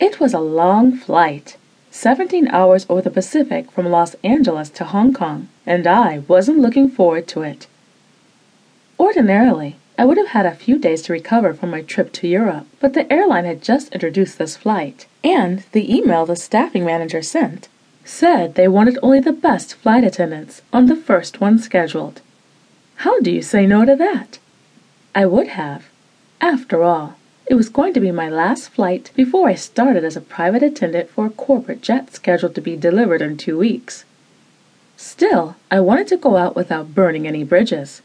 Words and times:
It 0.00 0.18
was 0.18 0.34
a 0.34 0.40
long 0.40 0.96
flight, 0.96 1.56
17 1.90 2.48
hours 2.48 2.86
over 2.88 3.02
the 3.02 3.10
Pacific 3.10 3.70
from 3.70 3.86
Los 3.86 4.16
Angeles 4.24 4.70
to 4.70 4.84
Hong 4.84 5.12
Kong, 5.12 5.48
and 5.66 5.86
I 5.86 6.22
wasn't 6.26 6.58
looking 6.58 6.88
forward 6.88 7.28
to 7.28 7.42
it. 7.42 7.66
Ordinarily, 8.98 9.76
I 9.98 10.06
would 10.06 10.16
have 10.16 10.28
had 10.28 10.46
a 10.46 10.54
few 10.54 10.78
days 10.78 11.02
to 11.02 11.12
recover 11.12 11.52
from 11.52 11.70
my 11.70 11.82
trip 11.82 12.12
to 12.14 12.26
Europe, 12.26 12.66
but 12.80 12.94
the 12.94 13.12
airline 13.12 13.44
had 13.44 13.62
just 13.62 13.92
introduced 13.92 14.38
this 14.38 14.56
flight, 14.56 15.06
and 15.22 15.64
the 15.72 15.94
email 15.94 16.24
the 16.24 16.34
staffing 16.34 16.84
manager 16.84 17.20
sent 17.22 17.68
said 18.10 18.54
they 18.54 18.66
wanted 18.66 18.98
only 19.02 19.20
the 19.20 19.32
best 19.32 19.74
flight 19.74 20.04
attendants 20.04 20.62
on 20.72 20.86
the 20.86 20.96
first 20.96 21.40
one 21.40 21.58
scheduled. 21.58 22.20
How 22.96 23.20
do 23.20 23.30
you 23.30 23.42
say 23.42 23.66
no 23.66 23.84
to 23.84 23.94
that? 23.96 24.38
I 25.14 25.26
would 25.26 25.48
have. 25.48 25.88
After 26.40 26.82
all, 26.82 27.16
it 27.50 27.56
was 27.56 27.68
going 27.68 27.92
to 27.92 27.98
be 27.98 28.12
my 28.12 28.28
last 28.28 28.68
flight 28.68 29.10
before 29.16 29.48
I 29.48 29.56
started 29.56 30.04
as 30.04 30.16
a 30.16 30.20
private 30.20 30.62
attendant 30.62 31.10
for 31.10 31.26
a 31.26 31.30
corporate 31.30 31.82
jet 31.82 32.14
scheduled 32.14 32.54
to 32.54 32.60
be 32.60 32.76
delivered 32.76 33.20
in 33.20 33.36
two 33.36 33.58
weeks. 33.58 34.04
Still, 34.96 35.56
I 35.68 35.80
wanted 35.80 36.06
to 36.08 36.16
go 36.16 36.36
out 36.36 36.54
without 36.54 36.94
burning 36.94 37.26
any 37.26 37.42
bridges. 37.42 38.02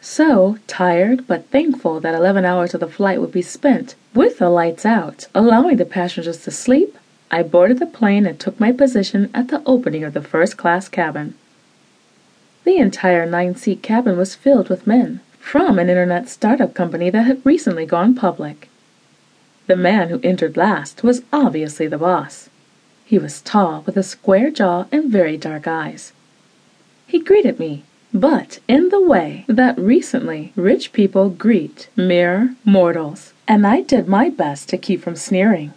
So, 0.00 0.56
tired 0.66 1.26
but 1.26 1.50
thankful 1.50 2.00
that 2.00 2.14
11 2.14 2.46
hours 2.46 2.72
of 2.72 2.80
the 2.80 2.88
flight 2.88 3.20
would 3.20 3.32
be 3.32 3.42
spent 3.42 3.96
with 4.14 4.38
the 4.38 4.48
lights 4.48 4.86
out, 4.86 5.26
allowing 5.34 5.76
the 5.76 5.84
passengers 5.84 6.42
to 6.44 6.50
sleep, 6.50 6.96
I 7.30 7.42
boarded 7.42 7.80
the 7.80 7.86
plane 7.86 8.24
and 8.24 8.40
took 8.40 8.58
my 8.58 8.72
position 8.72 9.28
at 9.34 9.48
the 9.48 9.62
opening 9.66 10.04
of 10.04 10.14
the 10.14 10.22
first 10.22 10.56
class 10.56 10.88
cabin. 10.88 11.34
The 12.64 12.78
entire 12.78 13.26
nine 13.26 13.56
seat 13.56 13.82
cabin 13.82 14.16
was 14.16 14.34
filled 14.34 14.70
with 14.70 14.86
men, 14.86 15.20
from 15.44 15.78
an 15.78 15.90
internet 15.90 16.26
startup 16.26 16.72
company 16.72 17.10
that 17.10 17.26
had 17.26 17.44
recently 17.44 17.84
gone 17.84 18.14
public. 18.14 18.68
The 19.66 19.76
man 19.76 20.08
who 20.08 20.18
entered 20.22 20.56
last 20.56 21.04
was 21.04 21.22
obviously 21.34 21.86
the 21.86 21.98
boss. 21.98 22.48
He 23.04 23.18
was 23.18 23.42
tall, 23.42 23.82
with 23.84 23.98
a 23.98 24.02
square 24.02 24.50
jaw 24.50 24.86
and 24.90 25.12
very 25.12 25.36
dark 25.36 25.68
eyes. 25.68 26.12
He 27.06 27.20
greeted 27.20 27.58
me, 27.58 27.84
but 28.12 28.58
in 28.66 28.88
the 28.88 29.02
way 29.02 29.44
that 29.46 29.78
recently 29.78 30.54
rich 30.56 30.94
people 30.94 31.28
greet 31.28 31.88
mere 31.94 32.56
mortals, 32.64 33.34
and 33.46 33.66
I 33.66 33.82
did 33.82 34.08
my 34.08 34.30
best 34.30 34.70
to 34.70 34.78
keep 34.78 35.02
from 35.02 35.14
sneering. 35.14 35.74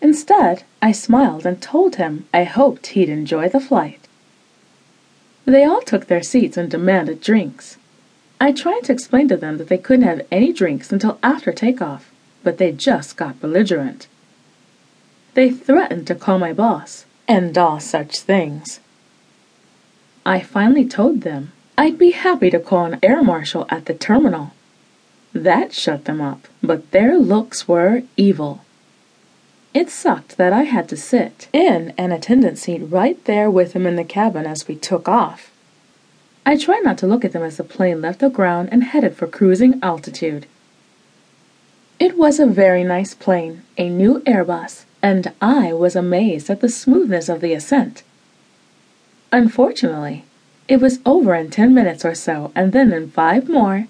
Instead, 0.00 0.64
I 0.80 0.92
smiled 0.92 1.44
and 1.44 1.60
told 1.60 1.96
him 1.96 2.24
I 2.32 2.44
hoped 2.44 2.88
he'd 2.88 3.10
enjoy 3.10 3.50
the 3.50 3.60
flight. 3.60 4.08
They 5.44 5.64
all 5.64 5.82
took 5.82 6.06
their 6.06 6.22
seats 6.22 6.56
and 6.56 6.70
demanded 6.70 7.20
drinks. 7.20 7.76
I 8.42 8.52
tried 8.52 8.84
to 8.84 8.92
explain 8.92 9.28
to 9.28 9.36
them 9.36 9.58
that 9.58 9.68
they 9.68 9.76
couldn't 9.76 10.06
have 10.06 10.26
any 10.30 10.52
drinks 10.52 10.90
until 10.90 11.18
after 11.22 11.52
takeoff, 11.52 12.10
but 12.42 12.56
they 12.56 12.72
just 12.72 13.16
got 13.18 13.40
belligerent. 13.40 14.08
They 15.34 15.50
threatened 15.50 16.06
to 16.06 16.14
call 16.14 16.38
my 16.38 16.54
boss, 16.54 17.04
and 17.28 17.56
all 17.58 17.78
such 17.78 18.20
things. 18.20 18.80
I 20.24 20.40
finally 20.40 20.86
told 20.86 21.20
them 21.20 21.52
I'd 21.76 21.98
be 21.98 22.10
happy 22.12 22.50
to 22.50 22.58
call 22.58 22.86
an 22.86 22.98
air 23.02 23.22
marshal 23.22 23.66
at 23.68 23.86
the 23.86 23.94
terminal. 23.94 24.52
That 25.32 25.72
shut 25.72 26.06
them 26.06 26.20
up, 26.20 26.48
but 26.62 26.90
their 26.90 27.18
looks 27.18 27.68
were 27.68 28.02
evil. 28.16 28.64
It 29.72 29.88
sucked 29.88 30.36
that 30.38 30.52
I 30.52 30.64
had 30.64 30.88
to 30.88 30.96
sit 30.96 31.48
in 31.52 31.92
an 31.96 32.10
attendant 32.10 32.58
seat 32.58 32.80
right 32.80 33.22
there 33.26 33.50
with 33.50 33.74
them 33.74 33.86
in 33.86 33.96
the 33.96 34.04
cabin 34.04 34.46
as 34.46 34.66
we 34.66 34.74
took 34.74 35.08
off. 35.08 35.50
I 36.46 36.56
tried 36.56 36.84
not 36.84 36.98
to 36.98 37.06
look 37.06 37.24
at 37.24 37.32
them 37.32 37.42
as 37.42 37.58
the 37.58 37.64
plane 37.64 38.00
left 38.00 38.20
the 38.20 38.30
ground 38.30 38.70
and 38.72 38.82
headed 38.82 39.16
for 39.16 39.26
cruising 39.26 39.78
altitude. 39.82 40.46
It 41.98 42.16
was 42.16 42.40
a 42.40 42.46
very 42.46 42.82
nice 42.82 43.14
plane, 43.14 43.62
a 43.76 43.90
new 43.90 44.20
Airbus, 44.20 44.84
and 45.02 45.32
I 45.40 45.72
was 45.72 45.94
amazed 45.94 46.48
at 46.48 46.60
the 46.60 46.68
smoothness 46.68 47.28
of 47.28 47.40
the 47.40 47.52
ascent. 47.52 48.02
Unfortunately, 49.32 50.24
it 50.66 50.80
was 50.80 51.00
over 51.04 51.34
in 51.34 51.50
ten 51.50 51.74
minutes 51.74 52.04
or 52.04 52.14
so, 52.14 52.52
and 52.54 52.72
then 52.72 52.92
in 52.92 53.10
five 53.10 53.48
more, 53.48 53.86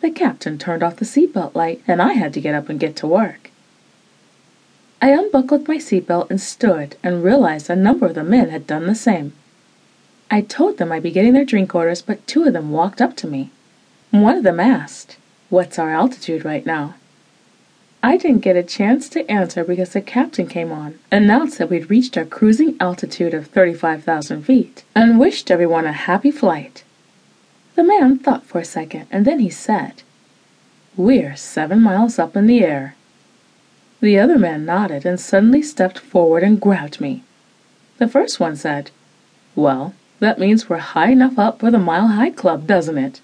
the 0.00 0.10
captain 0.10 0.58
turned 0.58 0.82
off 0.82 0.96
the 0.96 1.04
seatbelt 1.04 1.54
light 1.54 1.82
and 1.86 2.02
I 2.02 2.12
had 2.12 2.34
to 2.34 2.40
get 2.40 2.54
up 2.54 2.68
and 2.68 2.78
get 2.78 2.94
to 2.96 3.06
work. 3.06 3.50
I 5.00 5.10
unbuckled 5.10 5.66
my 5.66 5.76
seatbelt 5.76 6.30
and 6.30 6.40
stood 6.40 6.96
and 7.02 7.24
realized 7.24 7.70
a 7.70 7.76
number 7.76 8.06
of 8.06 8.14
the 8.14 8.24
men 8.24 8.50
had 8.50 8.66
done 8.66 8.86
the 8.86 8.94
same. 8.94 9.32
I 10.30 10.40
told 10.40 10.78
them 10.78 10.90
I'd 10.90 11.02
be 11.02 11.12
getting 11.12 11.34
their 11.34 11.44
drink 11.44 11.74
orders, 11.74 12.02
but 12.02 12.26
two 12.26 12.44
of 12.44 12.52
them 12.52 12.72
walked 12.72 13.00
up 13.00 13.16
to 13.16 13.28
me. 13.28 13.50
One 14.10 14.36
of 14.36 14.42
them 14.42 14.58
asked, 14.58 15.16
What's 15.50 15.78
our 15.78 15.90
altitude 15.90 16.44
right 16.44 16.66
now? 16.66 16.94
I 18.02 18.16
didn't 18.16 18.40
get 18.40 18.56
a 18.56 18.62
chance 18.62 19.08
to 19.10 19.28
answer 19.30 19.64
because 19.64 19.92
the 19.92 20.00
captain 20.00 20.46
came 20.46 20.72
on, 20.72 20.98
announced 21.10 21.58
that 21.58 21.70
we'd 21.70 21.90
reached 21.90 22.16
our 22.16 22.24
cruising 22.24 22.76
altitude 22.80 23.34
of 23.34 23.46
35,000 23.46 24.42
feet, 24.42 24.84
and 24.94 25.18
wished 25.18 25.50
everyone 25.50 25.86
a 25.86 25.92
happy 25.92 26.30
flight. 26.30 26.84
The 27.74 27.84
man 27.84 28.18
thought 28.18 28.44
for 28.44 28.60
a 28.60 28.64
second, 28.64 29.06
and 29.10 29.24
then 29.24 29.38
he 29.38 29.50
said, 29.50 30.02
We're 30.96 31.36
seven 31.36 31.80
miles 31.80 32.18
up 32.18 32.36
in 32.36 32.46
the 32.46 32.62
air. 32.64 32.96
The 34.00 34.18
other 34.18 34.38
man 34.38 34.64
nodded 34.64 35.06
and 35.06 35.18
suddenly 35.18 35.62
stepped 35.62 35.98
forward 35.98 36.42
and 36.42 36.60
grabbed 36.60 37.00
me. 37.00 37.22
The 37.98 38.08
first 38.08 38.38
one 38.38 38.56
said, 38.56 38.90
Well, 39.54 39.94
that 40.20 40.38
means 40.38 40.68
we're 40.68 40.78
high 40.78 41.10
enough 41.10 41.38
up 41.38 41.60
for 41.60 41.70
the 41.70 41.78
Mile 41.78 42.08
High 42.08 42.30
Club, 42.30 42.66
doesn't 42.66 42.98
it? 42.98 43.20